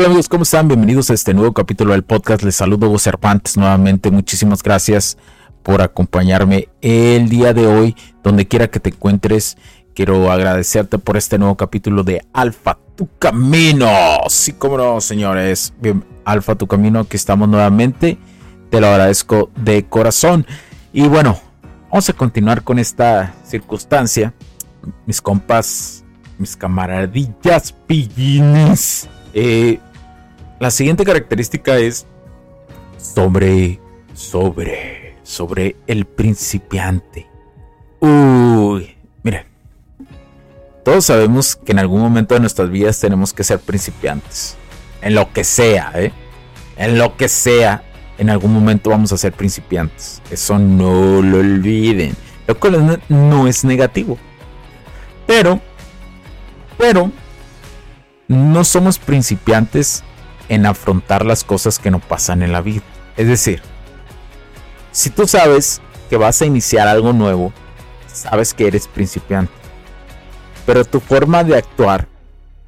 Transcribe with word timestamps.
¿Qué 0.00 0.04
tal 0.04 0.12
amigos? 0.12 0.30
¿Cómo 0.30 0.44
están? 0.44 0.66
Bienvenidos 0.66 1.10
a 1.10 1.12
este 1.12 1.34
nuevo 1.34 1.52
capítulo 1.52 1.92
del 1.92 2.04
podcast. 2.04 2.42
Les 2.42 2.56
saludo 2.56 2.88
Hugo 2.88 2.98
Cervantes 2.98 3.58
nuevamente. 3.58 4.10
Muchísimas 4.10 4.62
gracias 4.62 5.18
por 5.62 5.82
acompañarme 5.82 6.70
el 6.80 7.28
día 7.28 7.52
de 7.52 7.66
hoy. 7.66 7.94
Donde 8.22 8.48
quiera 8.48 8.70
que 8.70 8.80
te 8.80 8.88
encuentres, 8.88 9.58
quiero 9.94 10.32
agradecerte 10.32 10.96
por 10.96 11.18
este 11.18 11.36
nuevo 11.36 11.54
capítulo 11.58 12.02
de 12.02 12.24
Alfa 12.32 12.78
Tu 12.96 13.10
Camino. 13.18 13.90
Sí, 14.28 14.54
cómo 14.54 14.78
no, 14.78 15.02
señores. 15.02 15.74
Bien, 15.82 16.02
Alfa 16.24 16.54
Tu 16.54 16.66
Camino, 16.66 17.00
aquí 17.00 17.18
estamos 17.18 17.46
nuevamente. 17.50 18.16
Te 18.70 18.80
lo 18.80 18.86
agradezco 18.86 19.50
de 19.54 19.84
corazón. 19.84 20.46
Y 20.94 21.08
bueno, 21.08 21.38
vamos 21.90 22.08
a 22.08 22.14
continuar 22.14 22.62
con 22.62 22.78
esta 22.78 23.34
circunstancia. 23.44 24.32
Mis 25.04 25.20
compas, 25.20 26.06
mis 26.38 26.56
camaradillas 26.56 27.74
pillines 27.86 29.06
eh, 29.34 29.78
la 30.60 30.70
siguiente 30.70 31.04
característica 31.04 31.78
es 31.78 32.06
sobre, 32.98 33.80
sobre, 34.12 35.16
sobre 35.22 35.74
el 35.86 36.04
principiante. 36.04 37.26
Uy, 37.98 38.94
miren, 39.22 39.46
todos 40.84 41.06
sabemos 41.06 41.56
que 41.56 41.72
en 41.72 41.78
algún 41.78 42.02
momento 42.02 42.34
de 42.34 42.40
nuestras 42.40 42.70
vidas 42.70 43.00
tenemos 43.00 43.32
que 43.32 43.42
ser 43.42 43.58
principiantes. 43.58 44.56
En 45.00 45.14
lo 45.14 45.32
que 45.32 45.44
sea, 45.44 45.92
¿eh? 45.94 46.12
En 46.76 46.98
lo 46.98 47.16
que 47.16 47.28
sea, 47.28 47.82
en 48.18 48.28
algún 48.28 48.52
momento 48.52 48.90
vamos 48.90 49.12
a 49.12 49.16
ser 49.16 49.32
principiantes. 49.32 50.20
Eso 50.30 50.58
no 50.58 51.22
lo 51.22 51.38
olviden. 51.38 52.14
Lo 52.46 52.60
cual 52.60 53.00
no 53.08 53.46
es 53.48 53.64
negativo. 53.64 54.18
Pero, 55.26 55.58
pero, 56.76 57.10
no 58.28 58.62
somos 58.64 58.98
principiantes 58.98 60.04
en 60.50 60.66
afrontar 60.66 61.24
las 61.24 61.44
cosas 61.44 61.78
que 61.78 61.90
no 61.90 62.00
pasan 62.00 62.42
en 62.42 62.52
la 62.52 62.60
vida. 62.60 62.82
Es 63.16 63.28
decir, 63.28 63.62
si 64.92 65.08
tú 65.08 65.26
sabes 65.26 65.80
que 66.10 66.16
vas 66.16 66.42
a 66.42 66.44
iniciar 66.44 66.88
algo 66.88 67.12
nuevo, 67.14 67.52
sabes 68.12 68.52
que 68.52 68.66
eres 68.66 68.88
principiante. 68.88 69.52
Pero 70.66 70.84
tu 70.84 71.00
forma 71.00 71.44
de 71.44 71.56
actuar 71.56 72.08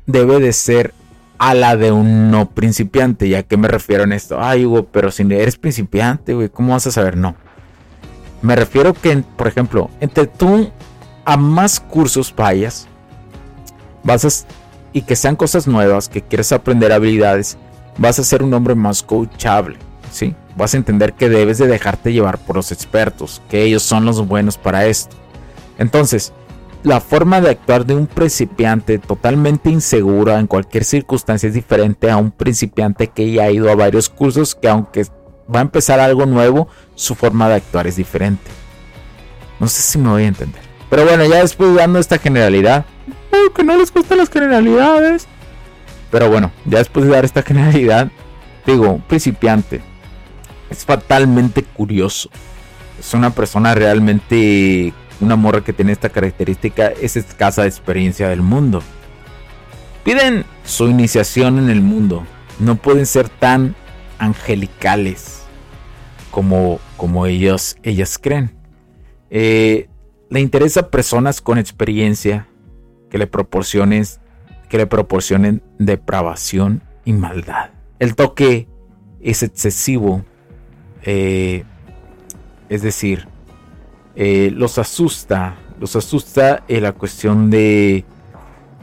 debe 0.07 0.39
de 0.39 0.53
ser 0.53 0.95
a 1.39 1.55
la 1.55 1.77
de 1.77 1.91
un 1.91 2.31
no 2.31 2.49
principiante. 2.51 3.27
¿Y 3.27 3.35
a 3.35 3.43
qué 3.43 3.57
me 3.57 3.67
refiero 3.67 4.05
en 4.05 4.13
esto? 4.13 4.41
Ay, 4.41 4.65
Hugo, 4.65 4.87
pero 4.87 5.11
si 5.11 5.25
eres 5.25 5.57
principiante, 5.57 6.35
güey, 6.35 6.49
¿cómo 6.49 6.75
vas 6.75 6.87
a 6.87 6.93
saber? 6.93 7.17
No. 7.17 7.35
Me 8.43 8.55
refiero 8.55 8.95
que, 8.95 9.25
por 9.37 9.49
ejemplo, 9.49 9.91
entre 10.01 10.29
tú 10.29 10.71
a 11.25 11.37
más 11.37 11.81
cursos 11.81 12.33
vayas, 12.35 12.87
vas 14.05 14.25
a 14.25 14.29
y 14.93 15.03
que 15.03 15.17
sean 15.17 15.37
cosas 15.37 15.67
nuevas, 15.67 16.09
que 16.09 16.23
quieres 16.23 16.53
aprender 16.53 16.93
habilidades, 16.93 17.57
vas 17.99 18.19
a 18.19 18.25
ser 18.25 18.43
un 18.43 18.55
hombre 18.55 18.75
más 18.75 19.03
coachable, 19.03 19.77
¿sí? 20.11 20.35
Vas 20.57 20.75
a 20.75 20.77
entender 20.77 21.15
que 21.15 21.29
debes 21.29 21.59
de 21.59 21.67
dejarte 21.67 22.13
llevar 22.13 22.39
por 22.39 22.57
los 22.57 22.73
expertos, 22.73 23.43
que 23.49 23.63
ellos 23.63 23.83
son 23.83 24.05
los 24.05 24.27
buenos 24.27 24.59
para 24.59 24.87
esto. 24.87 25.17
Entonces, 25.79 26.33
la 26.83 27.01
forma 27.01 27.41
de 27.41 27.51
actuar 27.51 27.87
de 27.87 27.95
un 27.95 28.07
principiante 28.07 28.99
totalmente 28.99 29.71
inseguro 29.71 30.37
en 30.37 30.47
cualquier 30.47 30.85
circunstancia 30.85 31.49
es 31.49 31.55
diferente 31.55 32.11
a 32.11 32.17
un 32.17 32.31
principiante 32.31 33.07
que 33.07 33.31
ya 33.31 33.45
ha 33.45 33.51
ido 33.51 33.71
a 33.71 33.77
varios 33.77 34.09
cursos 34.09 34.55
que 34.55 34.69
aunque 34.69 35.07
va 35.55 35.61
a 35.61 35.63
empezar 35.63 36.01
algo 36.01 36.27
nuevo, 36.27 36.69
su 36.95 37.15
forma 37.15 37.49
de 37.49 37.57
actuar 37.57 37.87
es 37.87 37.97
diferente. 37.97 38.51
No 39.61 39.69
sé 39.69 39.81
si 39.83 39.99
me 39.99 40.09
voy 40.09 40.25
a 40.25 40.29
entender. 40.29 40.61
Pero 40.91 41.05
bueno, 41.05 41.25
ya 41.25 41.37
después 41.37 41.75
dando 41.75 41.99
esta 41.99 42.19
generalidad, 42.19 42.85
que 43.55 43.65
no 43.65 43.77
les 43.77 43.93
gustan 43.93 44.19
las 44.19 44.31
generalidades. 44.31 45.27
Pero 46.13 46.29
bueno, 46.29 46.53
ya 46.67 46.79
después 46.79 47.07
de 47.07 47.13
dar 47.13 47.25
esta 47.25 47.43
generalidad, 47.43 48.13
digo, 48.65 48.99
principiante. 49.09 49.81
Es 50.71 50.85
fatalmente 50.85 51.65
curioso. 51.65 52.31
Es 53.01 53.15
una 53.15 53.31
persona 53.31 53.75
realmente, 53.75 54.93
una 55.21 55.35
morra 55.35 55.63
que 55.63 55.73
tiene 55.73 55.91
esta 55.91 56.11
característica, 56.11 56.93
es 57.01 57.17
escasa 57.17 57.63
de 57.63 57.69
experiencia 57.69 58.29
del 58.29 58.43
mundo. 58.43 58.83
Piden 60.05 60.45
su 60.65 60.89
iniciación 60.89 61.59
en 61.59 61.71
el 61.71 61.81
mundo. 61.81 62.25
No 62.61 62.77
pueden 62.77 63.07
ser 63.07 63.29
tan 63.29 63.75
angelicales 64.19 65.43
como, 66.31 66.79
como 66.97 67.27
ellos, 67.27 67.77
ellas 67.83 68.19
creen. 68.21 68.55
Eh, 69.31 69.89
le 70.29 70.41
interesa 70.41 70.91
personas 70.91 71.41
con 71.41 71.59
experiencia, 71.59 72.49
que 73.11 73.19
le 73.19 73.27
proporciones 73.27 74.22
que 74.73 74.79
le 74.79 74.87
proporcionen 74.87 75.63
depravación 75.79 76.81
y 77.05 77.13
maldad. 77.13 77.73
El 77.99 78.15
toque 78.15 78.69
es 79.21 79.43
excesivo, 79.43 80.25
eh, 81.03 81.65
es 82.71 82.81
decir, 82.81 83.29
eh, 84.17 84.51
los 84.51 84.79
asusta, 84.79 85.57
los 85.79 85.95
asusta 85.95 86.65
eh, 86.69 86.81
la 86.81 86.93
cuestión 86.93 87.51
de 87.51 88.07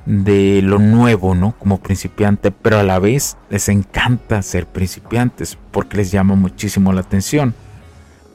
de 0.06 0.62
lo 0.62 0.78
nuevo, 0.78 1.34
¿no? 1.34 1.56
Como 1.58 1.80
principiante, 1.80 2.52
pero 2.52 2.78
a 2.78 2.84
la 2.84 3.00
vez 3.00 3.38
les 3.50 3.68
encanta 3.68 4.44
ser 4.44 4.68
principiantes 4.68 5.58
porque 5.72 5.98
les 5.98 6.12
llama 6.12 6.36
muchísimo 6.36 6.94
la 6.94 7.02
atención. 7.02 7.56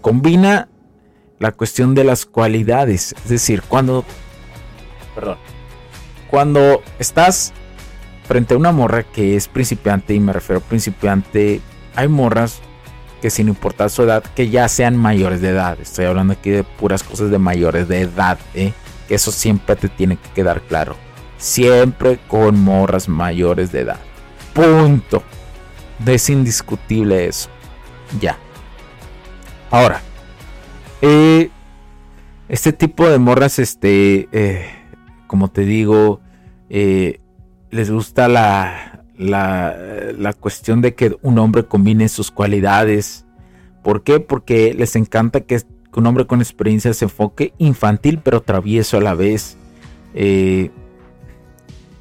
Combina 0.00 0.68
la 1.38 1.52
cuestión 1.52 1.94
de 1.94 2.02
las 2.02 2.26
cualidades, 2.26 3.14
es 3.24 3.28
decir, 3.28 3.62
cuando 3.62 4.04
perdón, 5.14 5.38
cuando 6.34 6.82
estás 6.98 7.52
frente 8.26 8.54
a 8.54 8.56
una 8.56 8.72
morra 8.72 9.04
que 9.04 9.36
es 9.36 9.46
principiante, 9.46 10.14
y 10.14 10.18
me 10.18 10.32
refiero 10.32 10.58
a 10.58 10.68
principiante, 10.68 11.60
hay 11.94 12.08
morras 12.08 12.58
que 13.22 13.30
sin 13.30 13.46
importar 13.46 13.88
su 13.88 14.02
edad, 14.02 14.24
que 14.34 14.50
ya 14.50 14.66
sean 14.66 14.96
mayores 14.96 15.40
de 15.40 15.50
edad. 15.50 15.78
Estoy 15.80 16.06
hablando 16.06 16.32
aquí 16.32 16.50
de 16.50 16.64
puras 16.64 17.04
cosas 17.04 17.30
de 17.30 17.38
mayores 17.38 17.86
de 17.86 18.00
edad, 18.00 18.40
¿eh? 18.52 18.72
que 19.06 19.14
eso 19.14 19.30
siempre 19.30 19.76
te 19.76 19.88
tiene 19.88 20.16
que 20.16 20.28
quedar 20.30 20.62
claro. 20.62 20.96
Siempre 21.38 22.18
con 22.26 22.58
morras 22.58 23.08
mayores 23.08 23.70
de 23.70 23.82
edad. 23.82 24.00
Punto. 24.54 25.22
Es 26.04 26.28
indiscutible 26.30 27.26
eso. 27.26 27.48
Ya. 28.20 28.38
Ahora, 29.70 30.02
eh, 31.00 31.48
este 32.48 32.72
tipo 32.72 33.08
de 33.08 33.20
morras, 33.20 33.60
este, 33.60 34.28
eh, 34.32 34.68
como 35.34 35.48
te 35.48 35.62
digo, 35.62 36.20
eh, 36.70 37.20
les 37.70 37.90
gusta 37.90 38.28
la, 38.28 39.04
la, 39.16 40.32
cuestión 40.38 40.80
de 40.80 40.94
que 40.94 41.16
un 41.22 41.38
hombre 41.38 41.64
combine 41.64 42.08
sus 42.08 42.30
cualidades. 42.30 43.24
¿Por 43.82 44.02
qué? 44.02 44.20
Porque 44.20 44.74
les 44.74 44.96
encanta 44.96 45.40
que, 45.40 45.62
un 45.96 46.06
hombre 46.06 46.26
con 46.26 46.40
experiencia 46.40 46.92
se 46.92 47.04
enfoque 47.04 47.54
infantil 47.58 48.18
pero 48.22 48.42
travieso 48.42 48.96
a 48.96 49.00
la 49.00 49.14
vez. 49.14 49.56
Eh, 50.14 50.70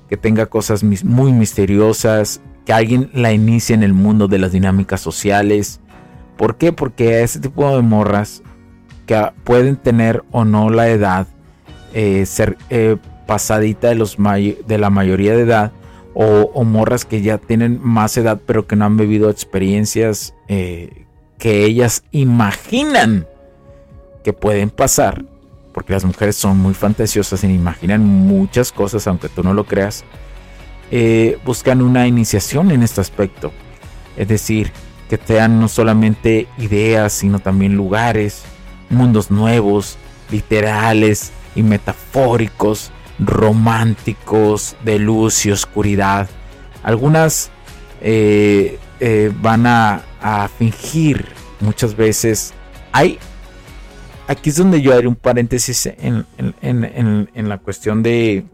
que 0.09 0.17
tenga 0.17 0.45
cosas 0.45 0.83
muy 0.83 1.31
misteriosas, 1.31 2.41
que 2.65 2.73
alguien 2.73 3.09
la 3.13 3.33
inicie 3.33 3.73
en 3.73 3.81
el 3.81 3.93
mundo 3.93 4.27
de 4.27 4.37
las 4.37 4.51
dinámicas 4.51 5.01
sociales. 5.01 5.79
¿Por 6.37 6.57
qué? 6.57 6.71
Porque 6.71 7.23
ese 7.23 7.39
tipo 7.39 7.75
de 7.75 7.81
morras 7.81 8.43
que 9.05 9.31
pueden 9.43 9.75
tener 9.75 10.23
o 10.31 10.45
no 10.45 10.69
la 10.69 10.87
edad, 10.89 11.27
eh, 11.93 12.25
ser 12.25 12.57
pasadita 13.25 13.89
de, 13.89 13.95
los 13.95 14.17
de 14.17 14.77
la 14.77 14.89
mayoría 14.89 15.35
de 15.35 15.41
edad, 15.41 15.71
o, 16.13 16.63
morras 16.63 17.05
que 17.05 17.21
ya 17.21 17.39
tienen 17.39 17.79
más 17.81 18.17
edad 18.17 18.39
pero 18.45 18.67
que 18.67 18.75
no 18.75 18.85
han 18.85 18.97
vivido 18.97 19.31
experiencias 19.31 20.35
eh, 20.47 21.05
que 21.39 21.65
ellas 21.65 22.03
imaginan 22.11 23.27
que 24.23 24.31
pueden 24.31 24.69
pasar, 24.69 25.25
porque 25.73 25.93
las 25.93 26.05
mujeres 26.05 26.35
son 26.35 26.57
muy 26.57 26.73
fantasiosas 26.73 27.43
y 27.43 27.47
imaginan 27.47 28.03
muchas 28.05 28.71
cosas 28.71 29.07
aunque 29.07 29.27
tú 29.27 29.43
no 29.43 29.53
lo 29.53 29.65
creas, 29.65 30.05
eh, 30.91 31.37
buscan 31.43 31.81
una 31.81 32.07
iniciación 32.07 32.71
en 32.71 32.83
este 32.83 33.01
aspecto. 33.01 33.51
Es 34.15 34.27
decir, 34.27 34.71
que 35.09 35.17
sean 35.17 35.59
no 35.59 35.67
solamente 35.67 36.47
ideas, 36.57 37.13
sino 37.13 37.39
también 37.39 37.75
lugares, 37.75 38.43
mundos 38.89 39.31
nuevos, 39.31 39.97
literales 40.31 41.31
y 41.55 41.63
metafóricos, 41.63 42.91
románticos, 43.19 44.75
de 44.83 44.99
luz 44.99 45.45
y 45.45 45.51
oscuridad. 45.51 46.29
Algunas 46.83 47.51
eh, 48.01 48.79
eh, 48.99 49.31
van 49.41 49.65
a, 49.67 50.03
fingir 50.57 51.27
muchas 51.59 51.95
veces. 51.95 52.53
Hay. 52.91 53.19
Aquí 54.27 54.49
es 54.51 54.55
donde 54.55 54.81
yo 54.81 54.93
haré 54.93 55.05
un 55.07 55.15
paréntesis 55.15 55.85
en, 55.97 56.25
la 57.35 57.57
cuestión 57.57 58.01
de, 58.01 58.45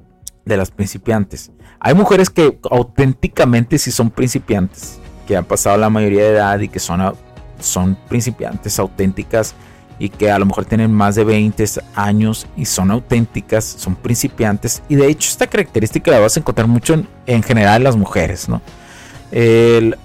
de 0.45 0.57
las 0.57 0.71
principiantes. 0.71 1.51
Hay 1.79 1.93
mujeres 1.93 2.31
que 2.31 2.59
auténticamente 2.71 3.77
sí 3.77 3.91
son 3.91 4.09
principiantes, 4.09 4.99
que 5.27 5.37
han 5.37 5.45
pasado 5.45 5.77
la 5.77 5.91
mayoría 5.91 6.23
de 6.23 6.29
edad 6.31 6.59
y 6.59 6.69
que 6.69 6.79
son, 6.79 7.13
son 7.59 7.95
principiantes 8.09 8.79
auténticas 8.79 9.53
y 9.99 10.09
que 10.09 10.31
a 10.31 10.39
lo 10.39 10.45
mejor 10.45 10.65
tienen 10.65 10.91
más 10.91 11.15
de 11.15 11.25
20 11.25 11.65
años 11.93 12.47
y 12.55 12.65
son 12.65 12.89
auténticas, 12.89 13.65
son 13.65 13.95
principiantes. 13.95 14.81
Y 14.87 14.95
de 14.95 15.07
hecho 15.07 15.29
esta 15.29 15.47
característica 15.47 16.09
la 16.09 16.19
vas 16.19 16.37
a 16.37 16.39
encontrar 16.39 16.67
mucho 16.67 17.03
en, 17.27 17.43
general 17.43 17.77
en 17.77 17.83
las 17.83 17.97
mujeres, 17.97 18.49
¿no? 18.49 18.61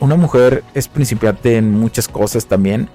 una 0.00 0.16
mujer 0.16 0.62
es 0.74 0.86
principiante 0.86 1.56
en 1.56 1.70
muchas 1.70 2.08
cosas 2.08 2.44
también. 2.44 2.90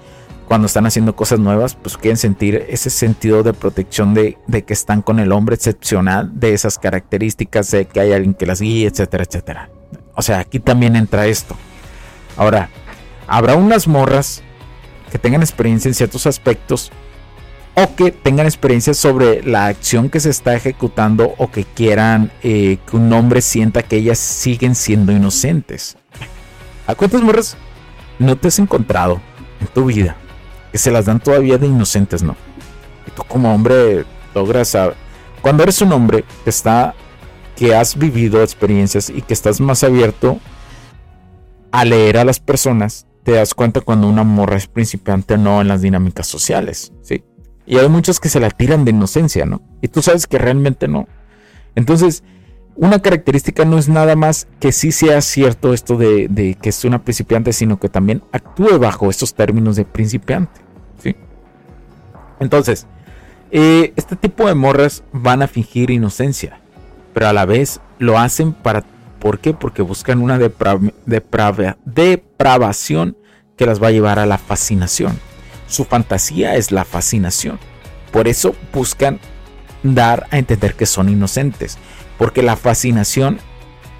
Cuando 0.46 0.66
están 0.66 0.86
haciendo 0.86 1.16
cosas 1.16 1.40
nuevas, 1.40 1.74
pues 1.74 1.96
quieren 1.96 2.16
sentir 2.16 2.66
ese 2.68 2.90
sentido 2.90 3.42
de 3.42 3.52
protección 3.52 4.14
de, 4.14 4.38
de 4.46 4.62
que 4.62 4.72
están 4.72 5.02
con 5.02 5.18
el 5.18 5.32
hombre 5.32 5.56
excepcional, 5.56 6.30
de 6.38 6.54
esas 6.54 6.78
características, 6.78 7.70
de 7.70 7.86
que 7.86 8.00
hay 8.00 8.12
alguien 8.12 8.34
que 8.34 8.46
las 8.46 8.60
guíe, 8.60 8.86
etcétera, 8.86 9.24
etcétera. 9.24 9.70
O 10.14 10.22
sea, 10.22 10.40
aquí 10.40 10.58
también 10.58 10.96
entra 10.96 11.26
esto. 11.26 11.56
Ahora, 12.36 12.68
habrá 13.28 13.54
unas 13.54 13.86
morras 13.86 14.42
que 15.10 15.18
tengan 15.18 15.42
experiencia 15.42 15.88
en 15.88 15.94
ciertos 15.94 16.26
aspectos 16.26 16.90
o 17.74 17.94
que 17.94 18.10
tengan 18.10 18.46
experiencia 18.46 18.94
sobre 18.94 19.42
la 19.42 19.66
acción 19.66 20.10
que 20.10 20.20
se 20.20 20.30
está 20.30 20.54
ejecutando 20.54 21.34
o 21.38 21.50
que 21.50 21.64
quieran 21.64 22.32
eh, 22.42 22.78
que 22.88 22.96
un 22.96 23.12
hombre 23.12 23.42
sienta 23.42 23.82
que 23.82 23.96
ellas 23.96 24.18
siguen 24.18 24.74
siendo 24.74 25.12
inocentes. 25.12 25.96
¿A 26.86 26.94
cuántas 26.94 27.22
morras 27.22 27.56
no 28.18 28.36
te 28.36 28.48
has 28.48 28.58
encontrado 28.58 29.20
en 29.60 29.66
tu 29.68 29.86
vida 29.86 30.16
que 30.72 30.78
se 30.78 30.90
las 30.90 31.06
dan 31.06 31.20
todavía 31.20 31.58
de 31.58 31.66
inocentes, 31.66 32.22
no? 32.22 32.36
Y 33.06 33.10
tú 33.10 33.22
como 33.24 33.54
hombre 33.54 34.04
logras 34.34 34.76
Cuando 35.40 35.62
eres 35.62 35.80
un 35.82 35.92
hombre 35.92 36.24
que 36.44 36.50
está 36.50 36.94
que 37.56 37.74
has 37.74 37.96
vivido 37.96 38.42
experiencias 38.42 39.10
y 39.10 39.20
que 39.20 39.34
estás 39.34 39.60
más 39.60 39.84
abierto 39.84 40.38
a 41.72 41.84
leer 41.84 42.16
a 42.16 42.24
las 42.24 42.40
personas, 42.40 43.06
te 43.22 43.32
das 43.32 43.54
cuenta 43.54 43.80
cuando 43.80 44.08
una 44.08 44.24
morra 44.24 44.56
es 44.56 44.66
principiante 44.66 45.34
o 45.34 45.36
no 45.38 45.60
en 45.60 45.68
las 45.68 45.82
dinámicas 45.82 46.26
sociales, 46.26 46.92
¿sí? 47.02 47.24
Y 47.66 47.78
hay 47.78 47.88
muchos 47.88 48.18
que 48.18 48.28
se 48.28 48.40
la 48.40 48.50
tiran 48.50 48.84
de 48.84 48.90
inocencia, 48.90 49.44
¿no? 49.46 49.62
Y 49.80 49.88
tú 49.88 50.02
sabes 50.02 50.26
que 50.26 50.38
realmente 50.38 50.88
no. 50.88 51.06
Entonces, 51.74 52.24
una 52.74 53.00
característica 53.00 53.64
no 53.64 53.78
es 53.78 53.88
nada 53.88 54.16
más 54.16 54.48
que 54.58 54.72
sí 54.72 54.90
sea 54.90 55.20
cierto 55.20 55.74
esto 55.74 55.96
de, 55.96 56.56
que 56.60 56.68
es 56.70 56.84
una 56.84 57.02
principiante, 57.02 57.52
sino 57.52 57.78
que 57.78 57.88
también 57.88 58.22
actúe 58.32 58.78
bajo 58.78 59.10
estos 59.10 59.34
términos 59.34 59.76
de 59.76 59.84
principiante, 59.84 60.60
¿sí? 61.02 61.14
Entonces, 62.40 62.86
eh, 63.50 63.92
este 63.96 64.16
tipo 64.16 64.46
de 64.46 64.54
morras 64.54 65.04
van 65.12 65.42
a 65.42 65.46
fingir 65.46 65.90
inocencia, 65.90 66.60
pero 67.12 67.28
a 67.28 67.32
la 67.32 67.44
vez 67.44 67.80
lo 67.98 68.18
hacen 68.18 68.52
para 68.52 68.82
¿Por 69.20 69.38
qué? 69.38 69.54
Porque 69.54 69.82
buscan 69.82 70.20
una 70.20 70.40
depravación 71.06 73.16
que 73.56 73.66
las 73.66 73.80
va 73.82 73.88
a 73.88 73.92
llevar 73.92 74.18
a 74.18 74.26
la 74.26 74.38
fascinación. 74.38 75.18
Su 75.68 75.84
fantasía 75.84 76.56
es 76.56 76.72
la 76.72 76.84
fascinación. 76.84 77.60
Por 78.10 78.26
eso 78.26 78.56
buscan 78.72 79.20
dar 79.82 80.26
a 80.30 80.38
entender 80.38 80.74
que 80.74 80.86
son 80.86 81.10
inocentes. 81.10 81.78
Porque 82.18 82.42
la 82.42 82.56
fascinación 82.56 83.38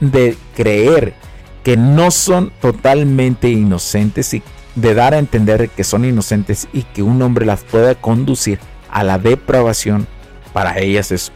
de 0.00 0.36
creer 0.56 1.14
que 1.62 1.76
no 1.76 2.10
son 2.10 2.50
totalmente 2.60 3.50
inocentes 3.50 4.34
y 4.34 4.42
de 4.74 4.94
dar 4.94 5.14
a 5.14 5.18
entender 5.18 5.68
que 5.68 5.84
son 5.84 6.06
inocentes 6.06 6.66
y 6.72 6.84
que 6.84 7.02
un 7.02 7.20
hombre 7.20 7.44
las 7.44 7.62
pueda 7.62 7.94
conducir 7.94 8.58
a 8.90 9.04
la 9.04 9.18
depravación, 9.18 10.06
para 10.54 10.78
ellas 10.78 11.12
es 11.12 11.30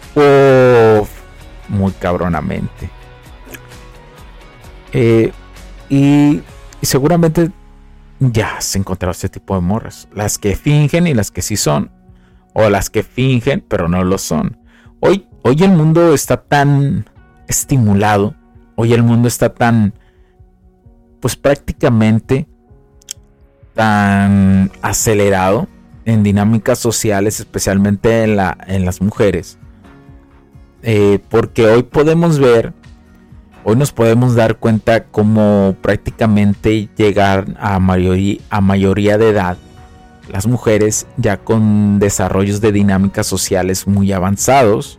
muy 1.69 1.93
cabronamente. 1.93 2.89
Eh, 4.94 5.32
y, 5.91 6.41
seguramente 6.82 7.50
ya 8.20 8.61
se 8.61 8.79
encontrado 8.79 9.11
este 9.11 9.29
tipo 9.29 9.55
de 9.55 9.61
morras. 9.61 10.08
Las 10.14 10.38
que 10.38 10.56
fingen 10.56 11.06
y 11.06 11.14
las 11.14 11.31
que 11.31 11.43
sí 11.43 11.56
son. 11.56 11.91
O 12.55 12.70
las 12.70 12.88
que 12.88 13.02
fingen 13.02 13.62
pero 13.69 13.88
no 13.88 14.02
lo 14.05 14.17
son. 14.17 14.56
Hoy, 15.00 15.26
hoy 15.43 15.56
el 15.62 15.73
mundo 15.73 16.14
está 16.14 16.38
tan 16.38 17.05
estimulado. 17.49 18.35
Hoy 18.76 18.93
el 18.93 19.02
mundo 19.02 19.29
está 19.29 19.52
tan, 19.52 19.93
pues 21.20 21.37
prácticamente 21.37 22.49
tan 23.75 24.70
acelerado 24.82 25.69
en 26.05 26.23
dinámicas 26.23 26.79
sociales, 26.79 27.41
especialmente 27.41 28.23
en, 28.23 28.37
la, 28.37 28.56
en 28.67 28.85
las 28.85 29.00
mujeres. 29.00 29.58
Eh, 30.82 31.19
porque 31.29 31.67
hoy 31.67 31.82
podemos 31.82 32.38
ver 32.38 32.73
Hoy 33.67 33.77
nos 33.77 33.93
podemos 33.93 34.35
dar 34.35 34.59
cuenta 34.59 35.05
cómo 35.05 35.75
prácticamente 35.81 36.91
llegar 36.99 37.47
a 37.59 37.79
mayoría, 37.81 39.17
de 39.17 39.31
edad 39.31 39.56
las 40.31 40.47
mujeres 40.47 41.06
ya 41.17 41.39
con 41.39 41.99
desarrollos 41.99 42.61
de 42.61 42.73
dinámicas 42.73 43.27
sociales 43.27 43.87
muy 43.87 44.13
avanzados, 44.13 44.99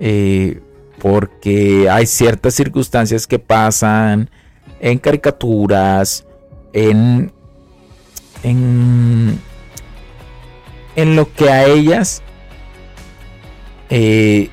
eh, 0.00 0.62
porque 1.00 1.90
hay 1.90 2.06
ciertas 2.06 2.54
circunstancias 2.54 3.26
que 3.26 3.38
pasan 3.38 4.30
en 4.80 4.98
caricaturas, 4.98 6.26
en, 6.72 7.30
en, 8.42 9.38
en 10.96 11.16
lo 11.16 11.30
que 11.30 11.50
a 11.50 11.66
ellas, 11.66 12.22
eh, 13.90 14.48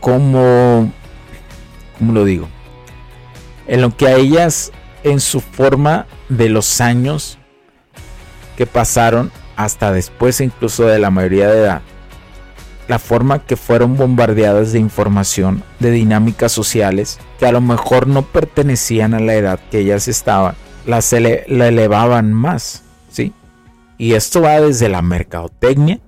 como, 0.00 0.92
¿cómo 1.98 2.12
lo 2.12 2.26
digo? 2.26 2.48
En 3.66 3.80
lo 3.80 3.96
que 3.96 4.06
a 4.08 4.16
ellas 4.16 4.72
en 5.02 5.20
su 5.20 5.40
forma 5.40 6.06
de 6.28 6.48
los 6.48 6.80
años 6.80 7.38
que 8.56 8.66
pasaron 8.66 9.30
hasta 9.56 9.92
después 9.92 10.40
incluso 10.40 10.84
de 10.84 10.98
la 10.98 11.10
mayoría 11.10 11.48
de 11.48 11.60
edad, 11.60 11.82
la 12.88 12.98
forma 12.98 13.40
que 13.40 13.56
fueron 13.56 13.96
bombardeadas 13.96 14.72
de 14.72 14.78
información, 14.78 15.62
de 15.80 15.90
dinámicas 15.90 16.52
sociales, 16.52 17.18
que 17.38 17.46
a 17.46 17.52
lo 17.52 17.60
mejor 17.60 18.06
no 18.06 18.22
pertenecían 18.22 19.14
a 19.14 19.20
la 19.20 19.34
edad 19.34 19.60
que 19.70 19.80
ellas 19.80 20.08
estaban, 20.08 20.54
las 20.86 21.12
la 21.12 21.68
elevaban 21.68 22.32
más, 22.32 22.84
¿sí? 23.10 23.32
Y 23.98 24.12
esto 24.12 24.42
va 24.42 24.60
desde 24.60 24.88
la 24.88 25.02
mercadotecnia 25.02 26.00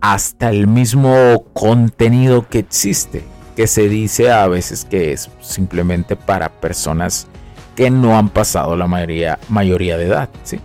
hasta 0.00 0.50
el 0.50 0.66
mismo 0.66 1.44
contenido 1.52 2.48
que 2.48 2.60
existe 2.60 3.22
que 3.56 3.66
se 3.66 3.88
dice 3.88 4.30
a 4.30 4.46
veces 4.46 4.84
que 4.84 5.12
es 5.12 5.30
simplemente 5.40 6.16
para 6.16 6.48
personas 6.48 7.26
que 7.74 7.90
no 7.90 8.16
han 8.16 8.28
pasado 8.28 8.76
la 8.76 8.86
mayoría, 8.86 9.38
mayoría 9.48 9.96
de 9.96 10.06
edad. 10.06 10.28
¿sí? 10.44 10.60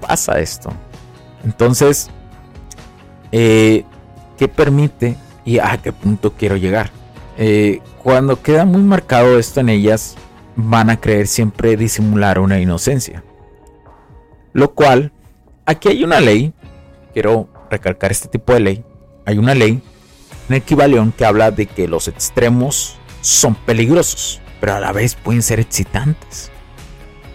Pasa 0.00 0.40
esto. 0.40 0.70
Entonces, 1.44 2.08
eh, 3.30 3.84
¿qué 4.36 4.48
permite 4.48 5.16
y 5.44 5.58
a 5.58 5.78
qué 5.82 5.92
punto 5.92 6.32
quiero 6.32 6.56
llegar? 6.56 6.90
Eh, 7.38 7.80
cuando 8.02 8.42
queda 8.42 8.64
muy 8.64 8.82
marcado 8.82 9.38
esto 9.38 9.60
en 9.60 9.68
ellas, 9.68 10.16
van 10.56 10.90
a 10.90 11.00
creer 11.00 11.26
siempre 11.26 11.76
disimular 11.76 12.38
una 12.38 12.60
inocencia. 12.60 13.24
Lo 14.52 14.74
cual, 14.74 15.12
aquí 15.64 15.88
hay 15.88 16.04
una 16.04 16.20
ley, 16.20 16.52
quiero 17.12 17.48
recalcar 17.70 18.12
este 18.12 18.28
tipo 18.28 18.52
de 18.52 18.60
ley, 18.60 18.84
hay 19.24 19.38
una 19.38 19.54
ley 19.54 19.82
Equivalión 20.54 21.12
que 21.12 21.24
habla 21.24 21.50
de 21.50 21.66
que 21.66 21.88
los 21.88 22.08
extremos 22.08 22.96
son 23.20 23.54
peligrosos. 23.54 24.40
pero 24.60 24.74
a 24.74 24.80
la 24.80 24.92
vez 24.92 25.16
pueden 25.16 25.42
ser 25.42 25.58
excitantes. 25.58 26.52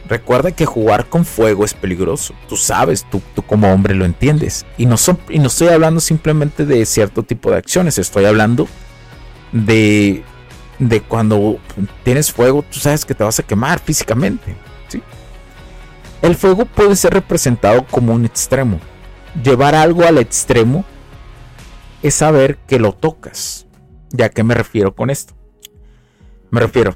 Recuerda 0.08 0.52
que 0.52 0.66
jugar 0.66 1.08
con 1.08 1.26
fuego 1.26 1.66
es 1.66 1.74
peligroso. 1.74 2.34
Tú 2.48 2.56
sabes, 2.56 3.06
tú, 3.10 3.22
tú 3.36 3.42
como 3.42 3.74
hombre 3.74 3.94
lo 3.94 4.06
entiendes. 4.06 4.66
Y 4.78 4.86
no, 4.86 4.96
son, 4.96 5.20
y 5.28 5.40
no 5.40 5.48
estoy 5.48 5.68
hablando 5.68 6.00
simplemente 6.00 6.66
de 6.66 6.86
cierto 6.86 7.24
tipo 7.24 7.52
de 7.52 7.58
acciones. 7.58 7.98
Estoy 7.98 8.24
hablando 8.24 8.70
de, 9.52 10.24
de 10.80 11.02
cuando 11.02 11.60
tienes 12.06 12.32
fuego, 12.32 12.64
tú 12.64 12.80
sabes 12.80 13.04
que 13.04 13.14
te 13.14 13.26
vas 13.26 13.40
a 13.40 13.44
quemar 13.44 13.80
físicamente. 13.80 14.56
¿sí? 14.88 15.02
El 16.22 16.36
fuego 16.36 16.66
puede 16.66 16.96
ser 16.96 17.14
representado 17.14 17.86
como 17.86 18.14
un 18.14 18.24
extremo. 18.24 18.80
Llevar 19.44 19.76
algo 19.76 20.04
al 20.04 20.18
extremo 20.18 20.86
es 22.02 22.16
saber 22.16 22.58
que 22.68 22.80
lo 22.80 22.94
tocas. 22.94 23.68
¿Ya 24.10 24.30
qué 24.30 24.44
me 24.44 24.54
refiero 24.54 24.96
con 24.96 25.10
esto? 25.10 25.34
Me 26.50 26.62
refiero, 26.62 26.96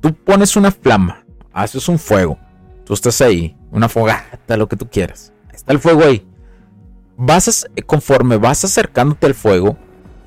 tú 0.00 0.14
pones 0.14 0.56
una 0.56 0.70
flama 0.70 1.24
haces 1.62 1.88
un 1.88 1.98
fuego. 1.98 2.38
Tú 2.84 2.94
estás 2.94 3.20
ahí, 3.20 3.56
una 3.70 3.88
fogata, 3.88 4.56
lo 4.56 4.68
que 4.68 4.76
tú 4.76 4.88
quieras. 4.88 5.32
Está 5.52 5.72
el 5.72 5.78
fuego 5.78 6.04
ahí. 6.04 6.26
Vas 7.16 7.66
conforme 7.86 8.36
vas 8.36 8.64
acercándote 8.64 9.26
al 9.26 9.34
fuego, 9.34 9.76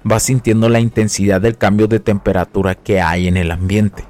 vas 0.04 0.24
sintiendo 0.24 0.68
la 0.68 0.80
intensidad 0.80 1.40
del 1.40 1.58
cambio 1.58 1.88
de 1.88 2.00
temperatura 2.00 2.76
que 2.76 3.02
hay 3.02 3.28
en 3.28 3.38
el 3.38 3.52
ambiente. 3.52 4.04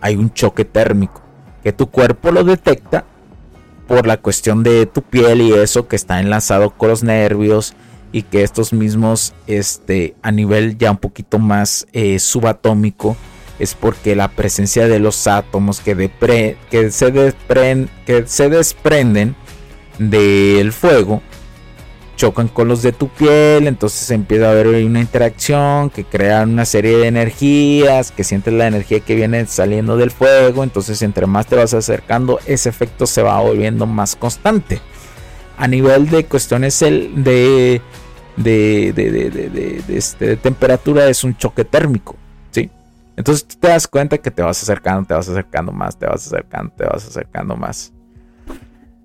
Hay 0.00 0.16
un 0.16 0.32
choque 0.32 0.64
térmico 0.64 1.22
que 1.62 1.72
tu 1.72 1.90
cuerpo 1.90 2.30
lo 2.30 2.44
detecta 2.44 3.04
por 3.88 4.06
la 4.06 4.18
cuestión 4.18 4.62
de 4.62 4.86
tu 4.86 5.02
piel 5.02 5.40
y 5.40 5.52
eso 5.52 5.88
que 5.88 5.96
está 5.96 6.20
enlazado 6.20 6.70
con 6.70 6.90
los 6.90 7.02
nervios 7.02 7.74
y 8.14 8.22
que 8.22 8.44
estos 8.44 8.72
mismos 8.72 9.34
este 9.48 10.14
a 10.22 10.30
nivel 10.30 10.78
ya 10.78 10.92
un 10.92 10.98
poquito 10.98 11.40
más 11.40 11.88
eh, 11.92 12.20
subatómico 12.20 13.16
es 13.58 13.74
porque 13.74 14.14
la 14.14 14.28
presencia 14.28 14.86
de 14.86 15.00
los 15.00 15.26
átomos 15.26 15.80
que, 15.80 16.10
que, 16.70 16.90
se, 16.92 17.34
que 18.06 18.24
se 18.26 18.48
desprenden 18.48 19.34
del 19.98 20.72
fuego 20.72 21.22
chocan 22.14 22.46
con 22.46 22.68
los 22.68 22.82
de 22.82 22.92
tu 22.92 23.08
piel, 23.08 23.66
entonces 23.66 24.08
empieza 24.12 24.46
a 24.46 24.52
haber 24.52 24.68
una 24.68 25.00
interacción 25.00 25.90
que 25.90 26.04
crea 26.04 26.44
una 26.44 26.64
serie 26.64 26.96
de 26.98 27.08
energías, 27.08 28.12
que 28.12 28.22
sientes 28.22 28.54
la 28.54 28.68
energía 28.68 29.00
que 29.00 29.16
viene 29.16 29.44
saliendo 29.46 29.96
del 29.96 30.12
fuego, 30.12 30.62
entonces 30.62 31.02
entre 31.02 31.26
más 31.26 31.48
te 31.48 31.56
vas 31.56 31.74
acercando, 31.74 32.38
ese 32.46 32.68
efecto 32.68 33.06
se 33.06 33.22
va 33.22 33.40
volviendo 33.40 33.86
más 33.86 34.14
constante. 34.14 34.80
A 35.56 35.66
nivel 35.66 36.08
de 36.08 36.24
cuestiones 36.24 36.78
de, 36.78 37.80
de, 38.36 38.92
de, 38.92 39.10
de, 39.10 39.84
este, 39.96 40.26
de 40.26 40.36
temperatura 40.36 41.06
es 41.08 41.24
un 41.24 41.36
choque 41.36 41.64
térmico. 41.64 42.16
Entonces 43.16 43.46
tú 43.46 43.56
te 43.60 43.68
das 43.68 43.86
cuenta 43.86 44.18
que 44.18 44.30
te 44.30 44.42
vas 44.42 44.62
acercando, 44.62 45.06
te 45.06 45.14
vas 45.14 45.28
acercando 45.28 45.72
más, 45.72 45.98
te 45.98 46.06
vas 46.06 46.26
acercando, 46.26 46.72
te 46.76 46.84
vas 46.84 47.06
acercando 47.06 47.56
más. 47.56 47.92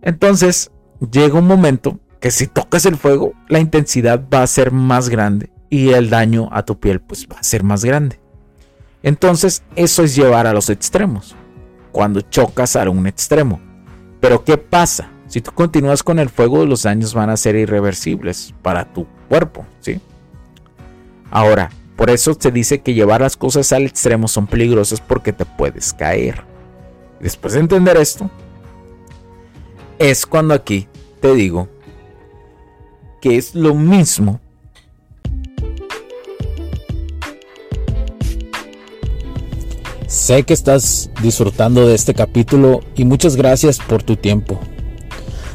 Entonces 0.01 0.71
llega 1.11 1.37
un 1.37 1.47
momento 1.47 1.99
que 2.19 2.31
si 2.31 2.47
tocas 2.47 2.85
el 2.85 2.97
fuego, 2.97 3.33
la 3.47 3.59
intensidad 3.59 4.23
va 4.33 4.41
a 4.41 4.47
ser 4.47 4.71
más 4.71 5.09
grande 5.09 5.51
y 5.69 5.89
el 5.89 6.09
daño 6.09 6.49
a 6.51 6.63
tu 6.63 6.79
piel 6.79 6.99
pues 6.99 7.27
va 7.31 7.39
a 7.39 7.43
ser 7.43 7.63
más 7.63 7.85
grande. 7.85 8.19
Entonces 9.03 9.63
eso 9.75 10.03
es 10.03 10.15
llevar 10.15 10.47
a 10.47 10.53
los 10.53 10.69
extremos. 10.69 11.35
Cuando 11.91 12.21
chocas 12.21 12.75
a 12.75 12.89
un 12.89 13.07
extremo. 13.07 13.61
Pero 14.19 14.43
¿qué 14.43 14.57
pasa? 14.57 15.09
Si 15.27 15.41
tú 15.41 15.51
continúas 15.51 16.03
con 16.03 16.19
el 16.19 16.29
fuego, 16.29 16.65
los 16.65 16.83
daños 16.83 17.13
van 17.13 17.29
a 17.29 17.37
ser 17.37 17.55
irreversibles 17.55 18.53
para 18.61 18.91
tu 18.91 19.07
cuerpo, 19.29 19.65
¿sí? 19.79 20.01
Ahora, 21.31 21.69
por 21.95 22.09
eso 22.09 22.35
se 22.37 22.51
dice 22.51 22.79
que 22.79 22.93
llevar 22.93 23.21
las 23.21 23.37
cosas 23.37 23.71
al 23.71 23.83
extremo 23.83 24.27
son 24.27 24.47
peligrosas 24.47 24.99
porque 24.99 25.31
te 25.31 25.45
puedes 25.45 25.93
caer. 25.93 26.43
Después 27.19 27.53
de 27.53 27.59
entender 27.59 27.97
esto, 27.97 28.29
es 29.99 30.25
cuando 30.25 30.53
aquí 30.53 30.87
te 31.21 31.33
digo 31.35 31.67
que 33.21 33.37
es 33.37 33.53
lo 33.53 33.75
mismo 33.75 34.39
Sé 40.09 40.41
que 40.41 40.55
estás 40.55 41.11
disfrutando 41.21 41.87
de 41.87 41.93
este 41.93 42.15
capítulo 42.15 42.79
y 42.95 43.05
muchas 43.05 43.35
gracias 43.35 43.77
por 43.77 44.01
tu 44.01 44.15
tiempo. 44.15 44.59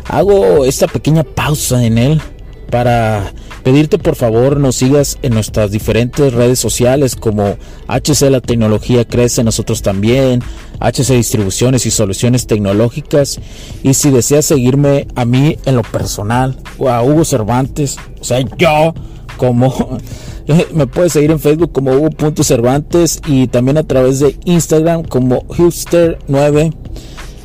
Hago 0.09 0.65
esta 0.65 0.87
pequeña 0.87 1.25
pausa 1.25 1.85
en 1.85 1.99
él 1.99 2.23
para 2.71 3.33
pedirte 3.65 3.99
por 3.99 4.15
favor 4.15 4.61
nos 4.61 4.77
sigas 4.77 5.19
en 5.23 5.35
nuestras 5.35 5.73
diferentes 5.73 6.33
redes 6.33 6.61
sociales 6.61 7.17
como 7.17 7.57
HC 7.89 8.31
La 8.31 8.41
Tecnología 8.41 9.05
Crece, 9.05 9.43
nosotros 9.43 9.83
también, 9.83 10.43
HC 10.81 11.15
Distribuciones 11.15 11.87
y 11.87 11.91
Soluciones 11.91 12.47
Tecnológicas. 12.47 13.41
Y 13.83 13.95
si 13.95 14.11
deseas 14.11 14.45
seguirme 14.45 15.09
a 15.17 15.25
mí 15.25 15.57
en 15.65 15.77
lo 15.77 15.83
personal 15.83 16.57
o 16.79 16.91
a 16.91 17.03
Hugo 17.03 17.25
Cervantes, 17.25 17.97
o 18.21 18.25
sea, 18.25 18.41
yo 18.59 18.95
como 19.39 19.99
me 20.75 20.87
puedes 20.87 21.15
seguir 21.15 21.31
en 21.31 21.41
Facebook 21.41 21.73
como 21.73 21.93
Hugo.cervantes 21.93 23.21
y 23.27 23.47
también 23.49 23.79
a 23.79 23.85
través 23.85 24.21
de 24.21 24.39
Instagram 24.45 25.05
como 25.05 25.43
Hipster9. 25.49 26.75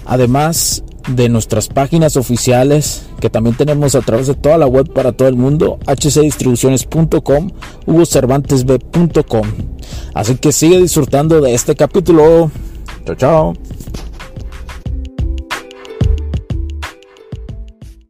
Además, 0.06 0.84
de 1.16 1.30
nuestras 1.30 1.68
páginas 1.68 2.18
oficiales 2.18 3.04
que 3.20 3.30
también 3.30 3.56
tenemos 3.56 3.96
a 3.96 4.02
través 4.02 4.28
de 4.28 4.36
toda 4.36 4.58
la 4.58 4.68
web 4.68 4.92
para 4.94 5.12
todo 5.12 5.28
el 5.28 5.36
mundo, 5.36 5.80
hcdistribuciones.com, 5.88 7.52
hugocervantesb.com. 7.86 9.48
Así 10.14 10.36
que 10.36 10.52
sigue 10.52 10.80
disfrutando 10.82 11.42
de 11.42 11.54
este 11.54 11.76
capítulo. 11.76 12.52
Chao, 13.06 13.16
chao. 13.16 13.54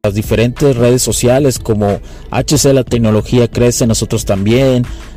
las 0.01 0.13
diferentes 0.13 0.77
redes 0.77 1.01
sociales 1.01 1.59
como 1.59 1.99
HC 2.31 2.73
La 2.73 2.85
Tecnología 2.85 3.49
Crece, 3.49 3.85
nosotros 3.85 4.23
también, 4.23 4.85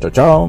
Chao, 0.00 0.10
chao. 0.10 0.48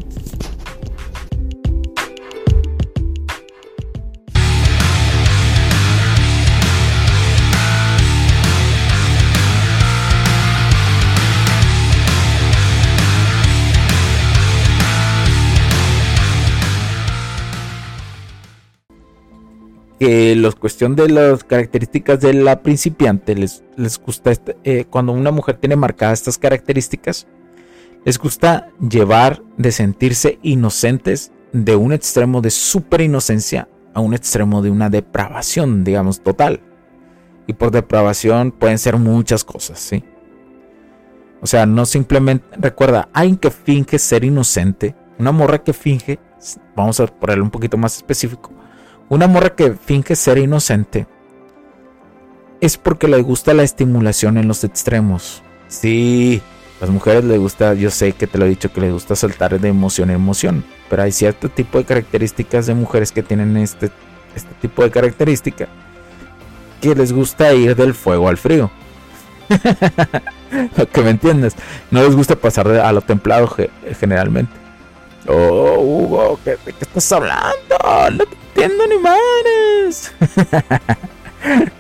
que 19.99 20.35
la 20.35 20.51
cuestión 20.51 20.95
de 20.95 21.09
las 21.09 21.43
características 21.43 22.19
de 22.19 22.33
la 22.33 22.61
principiante 22.61 23.35
les, 23.35 23.63
les 23.75 23.99
gusta 23.99 24.31
este, 24.31 24.55
eh, 24.63 24.85
cuando 24.89 25.11
una 25.11 25.31
mujer 25.31 25.57
tiene 25.57 25.75
marcadas 25.75 26.19
estas 26.19 26.37
características 26.37 27.27
les 28.05 28.17
gusta 28.17 28.69
llevar 28.79 29.43
de 29.57 29.71
sentirse 29.71 30.39
inocentes 30.41 31.31
de 31.53 31.75
un 31.75 31.93
extremo 31.93 32.41
de 32.41 32.49
super 32.49 33.01
inocencia 33.01 33.67
a 33.93 33.99
un 33.99 34.13
extremo 34.13 34.61
de 34.61 34.69
una 34.69 34.89
depravación 34.89 35.83
digamos 35.83 36.21
total. 36.21 36.61
Y 37.47 37.53
por 37.53 37.71
depravación 37.71 38.51
pueden 38.51 38.77
ser 38.77 38.97
muchas 38.97 39.43
cosas 39.43 39.79
sí 39.79 40.03
o 41.41 41.47
sea 41.47 41.65
no 41.65 41.85
simplemente 41.85 42.45
recuerda 42.57 43.09
alguien 43.13 43.37
que 43.37 43.51
finge 43.51 43.99
ser 43.99 44.23
inocente 44.23 44.95
una 45.17 45.31
morra 45.31 45.63
que 45.63 45.71
finge 45.73 46.19
vamos 46.75 46.99
a 46.99 47.07
ponerlo 47.07 47.43
un 47.43 47.51
poquito 47.51 47.77
más 47.77 47.95
específico 47.95 48.51
una 49.07 49.27
morra 49.27 49.55
que 49.55 49.73
finge 49.73 50.15
ser 50.15 50.39
inocente 50.39 51.07
es 52.61 52.77
porque 52.77 53.07
le 53.07 53.21
gusta 53.21 53.53
la 53.53 53.63
estimulación 53.63 54.37
en 54.37 54.47
los 54.47 54.63
extremos. 54.63 55.43
Sí, 55.67 56.41
las 56.79 56.89
mujeres 56.89 57.24
les 57.24 57.39
gusta, 57.39 57.74
yo 57.74 57.89
sé 57.89 58.12
que 58.12 58.27
te 58.27 58.38
lo 58.38 58.46
he 58.46 58.50
dicho 58.50 58.72
que 58.72 58.81
les 58.81 58.93
gusta 58.93 59.15
saltar 59.15 59.60
de 59.60 59.67
emoción 59.67 60.10
en 60.10 60.17
emoción, 60.17 60.63
pero 60.89 61.03
hay 61.03 61.12
cierto 61.12 61.50
tipo 61.50 61.77
de 61.79 61.86
características 61.86 62.67
de 62.67 62.75
mujeres 62.75 63.12
que 63.12 63.24
tienen 63.24 63.57
este, 63.57 63.89
este 64.36 64.53
tipo 64.62 64.84
de 64.84 64.91
característica 64.91 65.67
que 66.81 66.93
les 66.93 67.12
gusta 67.12 67.53
ir 67.53 67.75
del 67.75 67.93
fuego 67.96 68.29
al 68.29 68.38
frío. 68.38 68.69
que 70.93 71.01
me 71.01 71.10
entiendes, 71.10 71.55
no 71.89 72.03
les 72.03 72.15
gusta 72.15 72.36
pasar 72.36 72.67
a 72.67 72.91
lo 72.91 73.01
templado 73.01 73.55
generalmente. 74.00 74.51
Oh, 75.27 75.79
Hugo, 75.79 76.39
¿qué, 76.43 76.51
¿de 76.51 76.74
qué 76.74 76.81
estás 76.81 77.12
hablando? 77.12 77.77
No 78.13 78.25
te 78.25 78.36
entiendo 78.36 78.88
ni 78.88 78.98
madres. 78.98 80.13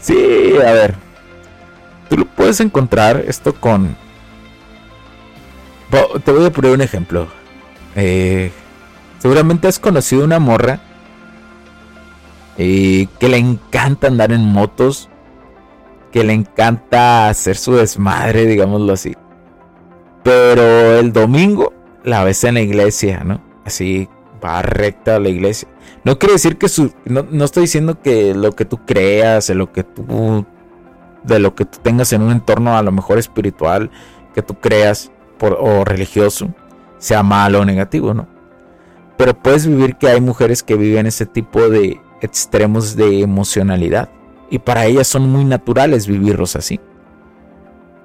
sí, 0.00 0.54
a 0.64 0.72
ver. 0.72 1.11
Puedes 2.42 2.58
encontrar 2.58 3.22
esto 3.28 3.54
con... 3.54 3.96
Te 6.24 6.32
voy 6.32 6.44
a 6.44 6.50
poner 6.50 6.72
un 6.72 6.80
ejemplo. 6.80 7.28
Eh, 7.94 8.50
seguramente 9.20 9.68
has 9.68 9.78
conocido 9.78 10.24
una 10.24 10.40
morra 10.40 10.80
eh, 12.58 13.06
que 13.20 13.28
le 13.28 13.36
encanta 13.36 14.08
andar 14.08 14.32
en 14.32 14.44
motos, 14.44 15.08
que 16.10 16.24
le 16.24 16.32
encanta 16.32 17.28
hacer 17.28 17.56
su 17.56 17.76
desmadre, 17.76 18.44
digámoslo 18.46 18.92
así. 18.92 19.14
Pero 20.24 20.98
el 20.98 21.12
domingo 21.12 21.72
la 22.02 22.24
ves 22.24 22.42
en 22.42 22.54
la 22.54 22.60
iglesia, 22.62 23.22
¿no? 23.22 23.40
Así 23.64 24.08
va 24.44 24.62
recta 24.62 25.14
a 25.14 25.20
la 25.20 25.28
iglesia. 25.28 25.68
No 26.02 26.18
quiere 26.18 26.32
decir 26.32 26.58
que 26.58 26.68
su. 26.68 26.92
No, 27.04 27.44
estoy 27.44 27.62
diciendo 27.62 28.02
que 28.02 28.34
lo 28.34 28.50
que 28.50 28.64
tú 28.64 28.84
creas, 28.84 29.48
lo 29.50 29.70
que 29.70 29.84
tú. 29.84 30.44
De 31.24 31.38
lo 31.38 31.54
que 31.54 31.64
tú 31.64 31.78
tengas 31.82 32.12
en 32.12 32.22
un 32.22 32.32
entorno 32.32 32.76
a 32.76 32.82
lo 32.82 32.92
mejor 32.92 33.18
espiritual 33.18 33.90
que 34.34 34.42
tú 34.42 34.54
creas 34.54 35.10
o 35.40 35.84
religioso 35.84 36.48
sea 36.98 37.22
malo 37.22 37.60
o 37.60 37.64
negativo, 37.64 38.14
¿no? 38.14 38.28
Pero 39.16 39.34
puedes 39.34 39.66
vivir 39.66 39.96
que 39.96 40.08
hay 40.08 40.20
mujeres 40.20 40.62
que 40.62 40.76
viven 40.76 41.06
ese 41.06 41.26
tipo 41.26 41.68
de 41.68 42.00
extremos 42.20 42.96
de 42.96 43.20
emocionalidad. 43.20 44.08
Y 44.50 44.58
para 44.60 44.86
ellas 44.86 45.08
son 45.08 45.28
muy 45.28 45.44
naturales 45.44 46.06
vivirlos 46.06 46.56
así. 46.56 46.80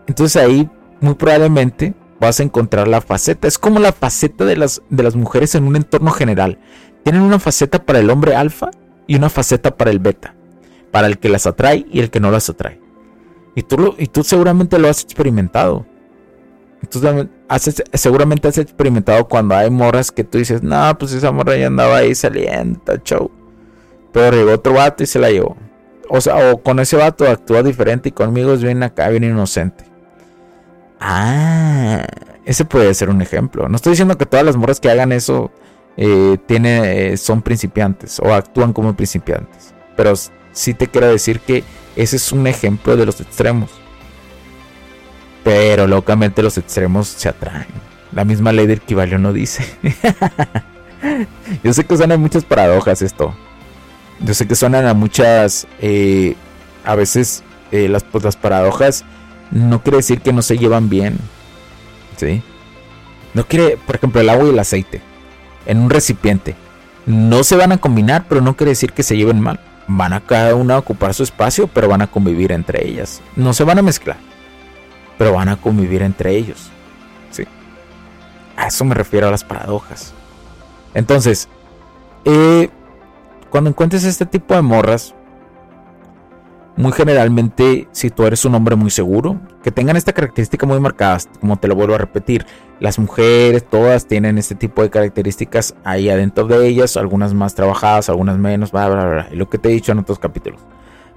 Entonces 0.07 0.41
ahí 0.41 0.69
muy 0.99 1.13
probablemente 1.13 1.93
vas 2.19 2.39
a 2.39 2.43
encontrar 2.43 2.87
la 2.87 3.01
faceta. 3.01 3.47
Es 3.47 3.57
como 3.57 3.79
la 3.79 3.91
faceta 3.91 4.45
de 4.45 4.57
las, 4.57 4.81
de 4.89 5.03
las 5.03 5.15
mujeres 5.15 5.55
en 5.55 5.65
un 5.65 5.75
entorno 5.75 6.11
general. 6.11 6.57
Tienen 7.03 7.21
una 7.21 7.39
faceta 7.39 7.83
para 7.83 7.99
el 7.99 8.09
hombre 8.09 8.35
alfa 8.35 8.71
y 9.05 9.15
una 9.15 9.29
faceta 9.29 9.75
para 9.75 9.91
el 9.91 9.99
beta. 9.99 10.33
Para 10.91 11.07
el 11.07 11.19
que 11.19 11.29
las 11.29 11.45
atrae 11.45 11.85
y 11.91 11.99
el 11.99 12.09
que 12.09 12.19
no 12.19 12.31
las 12.31 12.49
atrae. 12.49 12.81
Y 13.57 13.63
tú, 13.63 13.95
y 13.97 14.05
tú 14.05 14.23
seguramente 14.23 14.77
lo 14.77 14.87
has 14.87 15.03
experimentado. 15.03 15.83
Entonces, 16.79 17.83
seguramente 17.93 18.47
has 18.47 18.59
experimentado 18.59 19.27
cuando 19.27 19.55
hay 19.55 19.71
morras 19.71 20.11
que 20.11 20.23
tú 20.23 20.37
dices, 20.37 20.61
no, 20.61 20.95
pues 20.99 21.11
esa 21.13 21.31
morra 21.31 21.57
ya 21.57 21.65
andaba 21.65 21.97
ahí 21.97 22.13
saliendo, 22.13 22.79
show. 23.03 23.31
Pero 24.13 24.37
llegó 24.37 24.51
otro 24.51 24.73
vato 24.73 25.01
y 25.01 25.07
se 25.07 25.17
la 25.17 25.31
llevó. 25.31 25.57
O 26.07 26.21
sea, 26.21 26.51
o 26.51 26.61
con 26.61 26.79
ese 26.79 26.97
vato 26.97 27.27
actúa 27.27 27.63
diferente 27.63 28.09
y 28.09 28.11
conmigo 28.11 28.53
es 28.53 28.61
bien 28.61 28.83
acá, 28.83 29.09
bien 29.09 29.23
inocente. 29.23 29.85
Ah, 30.99 32.05
ese 32.45 32.63
puede 32.63 32.93
ser 32.93 33.09
un 33.09 33.23
ejemplo. 33.23 33.67
No 33.67 33.75
estoy 33.77 33.93
diciendo 33.93 34.19
que 34.19 34.27
todas 34.27 34.45
las 34.45 34.55
morras 34.55 34.79
que 34.79 34.91
hagan 34.91 35.11
eso 35.11 35.49
eh, 35.97 36.37
tiene, 36.45 37.13
eh, 37.13 37.17
son 37.17 37.41
principiantes 37.41 38.19
o 38.19 38.31
actúan 38.35 38.71
como 38.71 38.95
principiantes. 38.95 39.73
Pero 39.95 40.13
sí 40.57 40.73
te 40.73 40.87
quiero 40.87 41.07
decir 41.07 41.39
que 41.39 41.63
ese 41.95 42.15
es 42.15 42.31
un 42.31 42.47
ejemplo 42.47 42.97
de 42.97 43.05
los 43.05 43.21
extremos. 43.21 43.69
Pero 45.43 45.87
locamente 45.87 46.43
los 46.43 46.57
extremos 46.57 47.07
se 47.07 47.29
atraen. 47.29 47.67
La 48.11 48.25
misma 48.25 48.51
ley 48.51 48.67
del 48.67 48.79
equivalión 48.79 49.21
no 49.21 49.33
dice. 49.33 49.65
Yo 51.63 51.73
sé 51.73 51.85
que 51.85 51.95
suenan 51.95 52.19
muchas 52.19 52.43
paradojas 52.43 53.01
esto. 53.01 53.33
Yo 54.19 54.33
sé 54.33 54.47
que 54.47 54.55
suenan 54.55 54.85
a 54.85 54.93
muchas... 54.93 55.67
Eh, 55.79 56.35
a 56.83 56.95
veces 56.95 57.43
las, 57.71 58.03
pues, 58.03 58.35
paradojas 58.35 59.05
no 59.51 59.83
quiere 59.83 59.97
decir 59.97 60.21
que 60.21 60.33
no 60.33 60.41
se 60.41 60.57
llevan 60.57 60.89
bien. 60.89 61.17
¿Sí? 62.17 62.41
No 63.33 63.45
quiere, 63.45 63.77
por 63.77 63.95
ejemplo, 63.95 64.21
el 64.21 64.29
agua 64.29 64.47
y 64.47 64.49
el 64.49 64.59
aceite 64.59 65.01
en 65.65 65.79
un 65.79 65.89
recipiente. 65.89 66.55
No 67.05 67.43
se 67.43 67.55
van 67.55 67.71
a 67.71 67.77
combinar, 67.77 68.25
pero 68.27 68.41
no 68.41 68.55
quiere 68.55 68.71
decir 68.71 68.93
que 68.93 69.03
se 69.03 69.15
lleven 69.15 69.39
mal. 69.39 69.59
Van 69.87 70.13
a 70.13 70.19
cada 70.19 70.55
una 70.55 70.75
a 70.75 70.79
ocupar 70.79 71.13
su 71.13 71.23
espacio, 71.23 71.67
pero 71.67 71.87
van 71.87 72.01
a 72.01 72.07
convivir 72.07 72.51
entre 72.51 72.85
ellas. 72.87 73.21
No 73.35 73.53
se 73.53 73.63
van 73.63 73.79
a 73.79 73.81
mezclar, 73.81 74.17
pero 75.17 75.33
van 75.33 75.49
a 75.49 75.57
convivir 75.57 76.01
entre 76.01 76.35
ellos. 76.35 76.69
¿Sí? 77.31 77.45
A 78.55 78.67
eso 78.67 78.83
me 78.85 78.95
refiero 78.95 79.27
a 79.27 79.31
las 79.31 79.43
paradojas. 79.43 80.13
Entonces, 80.93 81.47
eh, 82.25 82.69
cuando 83.49 83.69
encuentres 83.69 84.03
este 84.03 84.25
tipo 84.25 84.53
de 84.53 84.61
morras, 84.61 85.15
muy 86.77 86.91
generalmente, 86.91 87.87
si 87.91 88.11
tú 88.11 88.25
eres 88.25 88.45
un 88.45 88.53
hombre 88.53 88.75
muy 88.75 88.91
seguro, 88.91 89.41
que 89.63 89.71
tengan 89.71 89.97
esta 89.97 90.13
característica 90.13 90.65
muy 90.67 90.79
marcada, 90.79 91.17
como 91.41 91.57
te 91.57 91.67
lo 91.67 91.75
vuelvo 91.75 91.95
a 91.95 91.97
repetir, 91.97 92.45
las 92.79 92.99
mujeres 92.99 93.67
todas 93.67 94.05
tienen 94.05 94.37
este 94.37 94.53
tipo 94.53 94.83
de 94.83 94.91
características 94.91 95.75
ahí 95.83 96.07
adentro 96.09 96.45
de 96.45 96.67
ellas, 96.67 96.95
algunas 96.95 97.33
más 97.33 97.55
trabajadas, 97.55 98.09
algunas 98.09 98.37
menos, 98.37 98.71
bla, 98.71 98.89
bla, 98.89 99.05
bla, 99.07 99.27
lo 99.31 99.49
que 99.49 99.57
te 99.57 99.69
he 99.69 99.71
dicho 99.71 99.91
en 99.91 99.99
otros 99.99 100.19
capítulos. 100.19 100.61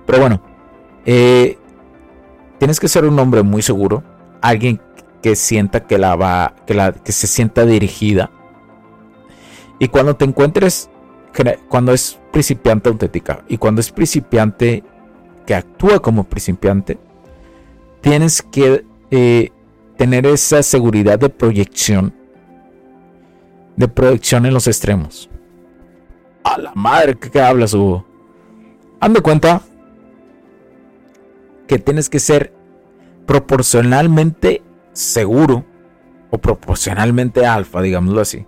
Pero 0.06 0.18
bueno, 0.18 0.42
eh, 1.04 1.58
tienes 2.58 2.80
que 2.80 2.88
ser 2.88 3.04
un 3.04 3.18
hombre 3.18 3.42
muy 3.42 3.60
seguro, 3.60 4.02
alguien 4.40 4.80
que 5.22 5.36
sienta 5.36 5.80
que 5.86 5.98
la 5.98 6.16
va, 6.16 6.54
que, 6.66 6.72
la, 6.72 6.92
que 6.92 7.12
se 7.12 7.26
sienta 7.26 7.66
dirigida. 7.66 8.30
Y 9.78 9.88
cuando 9.88 10.16
te 10.16 10.24
encuentres, 10.24 10.88
cuando 11.68 11.92
es 11.92 12.18
principiante 12.32 12.88
auténtica 12.88 13.44
y 13.48 13.58
cuando 13.58 13.80
es 13.80 13.90
principiante 13.90 14.84
que 15.46 15.54
actúa 15.54 16.00
como 16.00 16.24
principiante, 16.24 16.98
tienes 18.00 18.42
que 18.42 18.84
eh, 19.10 19.50
tener 19.96 20.26
esa 20.26 20.62
seguridad 20.62 21.18
de 21.18 21.28
proyección, 21.28 22.14
de 23.76 23.88
proyección 23.88 24.46
en 24.46 24.54
los 24.54 24.66
extremos. 24.66 25.28
A 26.44 26.58
la 26.58 26.72
madre, 26.74 27.16
¿qué, 27.16 27.40
hablas, 27.40 27.74
Hugo? 27.74 28.06
Ando 29.00 29.22
cuenta 29.22 29.62
que 31.66 31.78
tienes 31.78 32.08
que 32.08 32.18
ser 32.18 32.52
proporcionalmente 33.26 34.62
seguro 34.92 35.64
o 36.30 36.38
proporcionalmente 36.38 37.46
alfa, 37.46 37.82
digámoslo 37.82 38.20
así, 38.20 38.46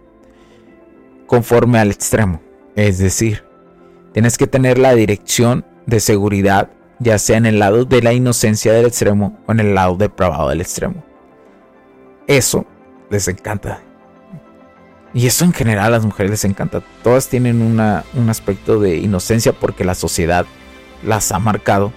conforme 1.27 1.79
al 1.79 1.91
extremo. 1.91 2.41
Es 2.75 2.99
decir, 2.99 3.45
tienes 4.13 4.39
que 4.39 4.47
tener 4.47 4.79
la 4.79 4.95
dirección 4.95 5.65
de 5.87 6.01
seguridad 6.01 6.71
ya 7.03 7.19
sea 7.19 7.37
en 7.37 7.47
el 7.47 7.59
lado 7.59 7.85
de 7.85 8.03
la 8.03 8.13
inocencia 8.13 8.73
del 8.73 8.87
extremo 8.87 9.39
o 9.47 9.53
en 9.53 9.61
el 9.61 9.75
lado 9.75 9.97
depravado 9.97 10.49
del 10.49 10.61
extremo. 10.61 11.03
Eso 12.27 12.65
les 13.11 13.29
encanta. 13.29 13.81
Y 15.15 15.27
eso 15.27 15.45
en 15.45 15.53
general 15.53 15.87
a 15.87 15.91
las 15.91 16.05
mujeres 16.05 16.31
les 16.31 16.45
encanta. 16.45 16.83
Todas 17.03 17.29
tienen 17.29 17.61
un 17.61 18.31
aspecto 18.31 18.81
de 18.81 18.97
inocencia 18.97 19.53
porque 19.53 19.85
la 19.85 19.95
sociedad 19.95 20.47
las 21.05 21.33
ha 21.33 21.39
marcado. 21.39 21.93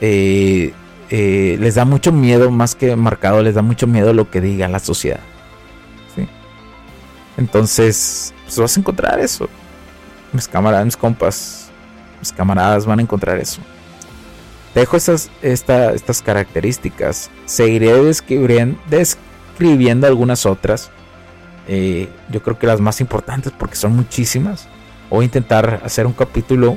Eh, 0.00 0.72
eh, 1.10 1.56
les 1.58 1.74
da 1.74 1.84
mucho 1.84 2.12
miedo, 2.12 2.50
más 2.50 2.74
que 2.74 2.94
marcado, 2.94 3.42
les 3.42 3.54
da 3.54 3.62
mucho 3.62 3.86
miedo 3.86 4.12
lo 4.12 4.30
que 4.30 4.40
diga 4.40 4.68
la 4.68 4.78
sociedad. 4.78 5.20
Entonces, 7.36 8.32
pues 8.44 8.58
vas 8.58 8.76
a 8.76 8.80
encontrar 8.80 9.18
eso. 9.18 9.48
Mis 10.32 10.46
camaradas, 10.46 10.84
mis 10.84 10.96
compas, 10.96 11.70
mis 12.20 12.30
camaradas 12.30 12.86
van 12.86 13.00
a 13.00 13.02
encontrar 13.02 13.38
eso 13.38 13.60
dejo 14.74 14.96
estas, 14.96 15.30
estas 15.42 16.22
características. 16.22 17.30
Seguiré 17.46 17.92
describiendo, 18.02 20.06
algunas 20.06 20.46
otras. 20.46 20.90
Eh, 21.66 22.08
yo 22.30 22.42
creo 22.42 22.58
que 22.58 22.66
las 22.66 22.80
más 22.80 23.00
importantes 23.00 23.52
porque 23.56 23.76
son 23.76 23.96
muchísimas. 23.96 24.68
A 25.10 25.22
intentar 25.22 25.80
hacer 25.84 26.06
un 26.06 26.12
capítulo 26.12 26.76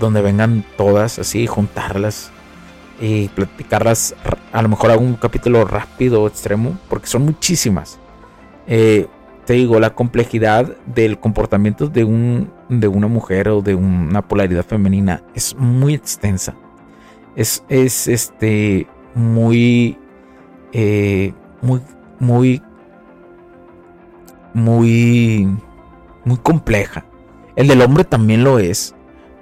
donde 0.00 0.22
vengan 0.22 0.64
todas 0.76 1.18
así, 1.18 1.46
juntarlas 1.46 2.30
y 3.00 3.28
platicarlas. 3.28 4.14
A 4.52 4.62
lo 4.62 4.68
mejor 4.68 4.90
hago 4.90 5.02
un 5.02 5.16
capítulo 5.16 5.64
rápido 5.64 6.22
o 6.22 6.28
extremo 6.28 6.78
porque 6.88 7.08
son 7.08 7.26
muchísimas. 7.26 7.98
Eh, 8.66 9.06
te 9.44 9.52
digo, 9.52 9.78
la 9.78 9.90
complejidad 9.90 10.74
del 10.86 11.18
comportamiento 11.18 11.88
de, 11.88 12.04
un, 12.04 12.50
de 12.70 12.88
una 12.88 13.08
mujer 13.08 13.50
o 13.50 13.60
de 13.60 13.74
una 13.74 14.22
polaridad 14.22 14.64
femenina 14.64 15.22
es 15.34 15.54
muy 15.54 15.92
extensa 15.92 16.54
es, 17.36 17.64
es 17.68 18.08
este 18.08 18.86
muy, 19.14 19.98
eh, 20.72 21.32
muy, 21.60 21.80
muy, 22.18 22.62
muy, 24.52 25.48
muy 26.24 26.36
compleja. 26.38 27.04
El 27.56 27.68
del 27.68 27.82
hombre 27.82 28.04
también 28.04 28.44
lo 28.44 28.58
es, 28.58 28.94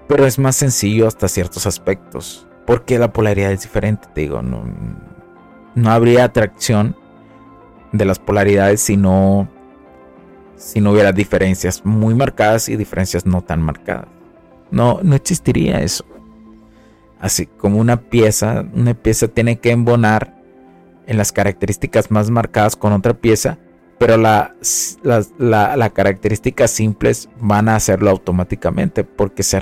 pero 0.08 0.26
es 0.26 0.38
más 0.38 0.56
sencillo 0.56 1.06
hasta 1.06 1.28
ciertos 1.28 1.66
aspectos, 1.66 2.46
porque 2.66 2.98
la 2.98 3.12
polaridad 3.12 3.52
es 3.52 3.62
diferente, 3.62 4.08
te 4.14 4.22
digo, 4.22 4.42
no, 4.42 4.64
no 5.74 5.90
habría 5.90 6.24
atracción 6.24 6.96
de 7.92 8.04
las 8.04 8.18
polaridades 8.18 8.80
si 8.80 8.96
no, 8.96 9.48
si 10.56 10.80
no 10.80 10.92
hubiera 10.92 11.12
diferencias 11.12 11.84
muy 11.84 12.14
marcadas 12.14 12.68
y 12.68 12.76
diferencias 12.76 13.26
no 13.26 13.42
tan 13.42 13.62
marcadas. 13.62 14.08
No, 14.70 15.00
no 15.02 15.14
existiría 15.14 15.82
eso 15.82 16.06
así 17.22 17.46
como 17.46 17.78
una 17.78 17.96
pieza, 17.96 18.66
una 18.74 18.94
pieza 18.94 19.28
tiene 19.28 19.58
que 19.58 19.70
embonar 19.70 20.34
en 21.06 21.16
las 21.16 21.32
características 21.32 22.10
más 22.10 22.30
marcadas 22.30 22.74
con 22.76 22.92
otra 22.92 23.14
pieza, 23.14 23.58
pero 23.98 24.16
las, 24.16 24.52
características 25.94 26.72
simples 26.72 27.28
van 27.38 27.68
a 27.68 27.76
hacerlo 27.76 28.10
automáticamente 28.10 29.04
porque 29.04 29.44
se 29.44 29.60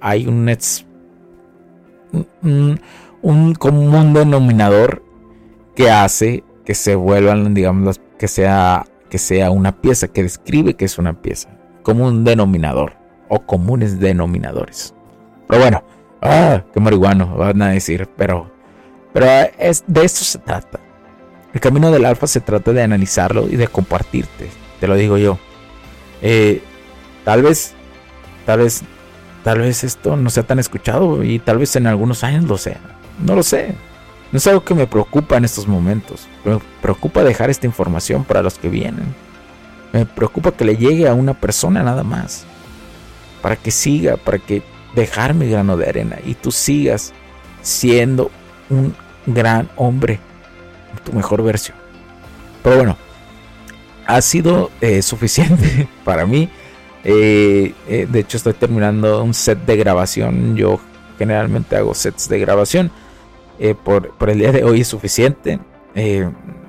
hay 0.00 0.26
un, 0.26 0.54
un, 2.42 2.80
un, 3.22 3.54
común 3.54 4.12
denominador 4.12 5.02
que 5.74 5.90
hace 5.90 6.44
que 6.66 6.74
se 6.74 6.96
vuelvan, 6.96 7.54
digamos, 7.54 7.98
que 8.18 8.28
sea, 8.28 8.84
que 9.08 9.16
sea 9.16 9.50
una 9.50 9.80
pieza, 9.80 10.08
que 10.08 10.22
describe 10.22 10.74
que 10.74 10.84
es 10.84 10.98
una 10.98 11.22
pieza, 11.22 11.48
como 11.82 12.06
un 12.06 12.24
denominador 12.24 12.92
o 13.28 13.40
comunes 13.40 13.98
denominadores. 13.98 14.94
Pero 15.48 15.62
bueno, 15.62 15.82
ah, 16.22 16.62
qué 16.72 16.80
marihuano, 16.80 17.36
van 17.36 17.62
a 17.62 17.70
decir, 17.70 18.08
pero, 18.16 18.50
pero 19.12 19.26
es, 19.58 19.84
de 19.86 20.04
esto 20.04 20.24
se 20.24 20.38
trata. 20.38 20.80
El 21.52 21.60
camino 21.60 21.90
del 21.90 22.04
alfa 22.04 22.26
se 22.26 22.40
trata 22.40 22.72
de 22.72 22.82
analizarlo 22.82 23.48
y 23.48 23.56
de 23.56 23.68
compartirte, 23.68 24.48
te 24.78 24.86
lo 24.86 24.94
digo 24.94 25.18
yo. 25.18 25.38
Eh, 26.22 26.62
tal 27.24 27.42
vez, 27.42 27.74
tal 28.46 28.60
vez, 28.60 28.82
tal 29.42 29.60
vez 29.60 29.84
esto 29.84 30.16
no 30.16 30.30
sea 30.30 30.44
tan 30.44 30.58
escuchado 30.58 31.24
y 31.24 31.38
tal 31.38 31.58
vez 31.58 31.74
en 31.76 31.86
algunos 31.86 32.22
años 32.24 32.44
lo 32.44 32.56
sea. 32.58 32.80
No 33.24 33.34
lo 33.34 33.42
sé. 33.42 33.74
No 34.32 34.36
es 34.36 34.46
algo 34.46 34.64
que 34.64 34.74
me 34.74 34.86
preocupa 34.86 35.36
en 35.36 35.44
estos 35.44 35.66
momentos. 35.66 36.28
Me 36.44 36.58
preocupa 36.80 37.24
dejar 37.24 37.50
esta 37.50 37.66
información 37.66 38.24
para 38.24 38.42
los 38.42 38.58
que 38.58 38.68
vienen. 38.68 39.14
Me 39.92 40.06
preocupa 40.06 40.52
que 40.52 40.64
le 40.64 40.76
llegue 40.76 41.08
a 41.08 41.14
una 41.14 41.34
persona 41.34 41.82
nada 41.82 42.04
más. 42.04 42.44
Para 43.42 43.56
que 43.56 43.72
siga, 43.72 44.16
para 44.16 44.38
que 44.38 44.62
dejar 44.94 45.34
mi 45.34 45.48
grano 45.48 45.76
de 45.76 45.88
arena 45.88 46.18
y 46.24 46.34
tú 46.34 46.50
sigas 46.50 47.12
siendo 47.62 48.30
un 48.68 48.94
gran 49.26 49.68
hombre 49.76 50.20
tu 51.04 51.12
mejor 51.12 51.42
versión. 51.42 51.76
Pero 52.62 52.76
bueno, 52.76 52.96
ha 54.06 54.20
sido 54.20 54.70
eh, 54.80 55.02
suficiente 55.02 55.88
para 56.04 56.26
mí. 56.26 56.48
Eh, 57.04 57.74
eh, 57.88 58.06
de 58.10 58.20
hecho, 58.20 58.36
estoy 58.36 58.52
terminando 58.54 59.22
un 59.22 59.34
set 59.34 59.58
de 59.64 59.76
grabación. 59.76 60.56
Yo 60.56 60.80
generalmente 61.18 61.76
hago 61.76 61.94
sets 61.94 62.28
de 62.28 62.38
grabación. 62.38 62.90
Por, 63.84 64.30
el 64.30 64.38
día 64.38 64.52
de 64.52 64.64
hoy 64.64 64.80
es 64.80 64.88
suficiente. 64.88 65.60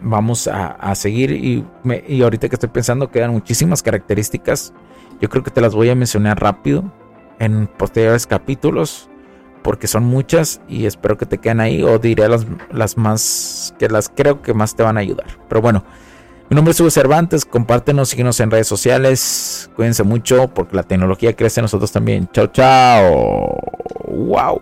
vamos 0.01 0.49
a, 0.51 0.93
seguir 0.95 1.31
y, 1.31 1.63
y, 2.07 2.21
ahorita 2.21 2.49
que 2.49 2.55
estoy 2.55 2.67
pensando 2.67 3.09
quedan 3.09 3.31
muchísimas 3.31 3.81
características. 3.81 4.73
Yo 5.21 5.29
creo 5.29 5.41
que 5.41 5.51
te 5.51 5.61
las 5.61 5.73
voy 5.73 5.89
a 5.89 5.95
mencionar 5.95 6.41
rápido 6.41 6.91
en 7.41 7.67
posteriores 7.67 8.27
capítulos 8.27 9.09
porque 9.63 9.87
son 9.87 10.03
muchas 10.03 10.61
y 10.67 10.85
espero 10.85 11.17
que 11.17 11.25
te 11.25 11.39
queden 11.39 11.59
ahí 11.59 11.83
o 11.83 11.99
diré 11.99 12.27
las, 12.29 12.45
las 12.71 12.97
más 12.97 13.73
que 13.79 13.89
las 13.89 14.09
creo 14.09 14.41
que 14.41 14.53
más 14.53 14.75
te 14.75 14.83
van 14.83 14.97
a 14.97 15.01
ayudar. 15.01 15.27
Pero 15.49 15.61
bueno, 15.61 15.83
mi 16.49 16.55
nombre 16.55 16.71
es 16.71 16.79
Hugo 16.79 16.91
Cervantes, 16.91 17.45
compártenos, 17.45 18.09
síguenos 18.09 18.39
en 18.39 18.51
redes 18.51 18.67
sociales, 18.67 19.69
cuídense 19.75 20.03
mucho 20.03 20.49
porque 20.53 20.75
la 20.75 20.83
tecnología 20.83 21.35
crece 21.35 21.61
en 21.61 21.63
nosotros 21.63 21.91
también. 21.91 22.29
Chao, 22.31 22.47
chao. 22.47 23.57
Wow. 24.07 24.61